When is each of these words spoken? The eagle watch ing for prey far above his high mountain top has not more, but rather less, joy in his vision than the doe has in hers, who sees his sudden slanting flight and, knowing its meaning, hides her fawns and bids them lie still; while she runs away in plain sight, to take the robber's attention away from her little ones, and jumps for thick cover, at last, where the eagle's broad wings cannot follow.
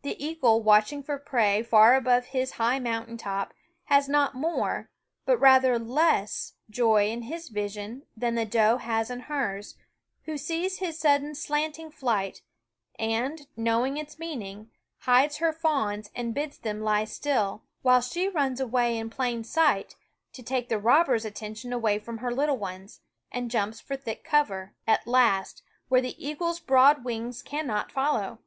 The 0.00 0.16
eagle 0.26 0.62
watch 0.62 0.90
ing 0.90 1.02
for 1.02 1.18
prey 1.18 1.62
far 1.62 1.94
above 1.94 2.28
his 2.32 2.52
high 2.52 2.78
mountain 2.78 3.18
top 3.18 3.52
has 3.84 4.08
not 4.08 4.34
more, 4.34 4.88
but 5.26 5.36
rather 5.36 5.78
less, 5.78 6.54
joy 6.70 7.10
in 7.10 7.24
his 7.24 7.50
vision 7.50 8.06
than 8.16 8.36
the 8.36 8.46
doe 8.46 8.78
has 8.78 9.10
in 9.10 9.20
hers, 9.20 9.76
who 10.22 10.38
sees 10.38 10.78
his 10.78 10.98
sudden 10.98 11.34
slanting 11.34 11.90
flight 11.90 12.40
and, 12.98 13.48
knowing 13.54 13.98
its 13.98 14.18
meaning, 14.18 14.70
hides 15.00 15.36
her 15.40 15.52
fawns 15.52 16.08
and 16.14 16.32
bids 16.34 16.56
them 16.56 16.80
lie 16.80 17.04
still; 17.04 17.62
while 17.82 18.00
she 18.00 18.30
runs 18.30 18.60
away 18.62 18.96
in 18.96 19.10
plain 19.10 19.44
sight, 19.44 19.94
to 20.32 20.42
take 20.42 20.70
the 20.70 20.78
robber's 20.78 21.26
attention 21.26 21.70
away 21.70 21.98
from 21.98 22.16
her 22.16 22.32
little 22.32 22.56
ones, 22.56 23.02
and 23.30 23.50
jumps 23.50 23.78
for 23.78 23.94
thick 23.94 24.24
cover, 24.24 24.72
at 24.86 25.06
last, 25.06 25.62
where 25.88 26.00
the 26.00 26.16
eagle's 26.26 26.60
broad 26.60 27.04
wings 27.04 27.42
cannot 27.42 27.92
follow. 27.92 28.38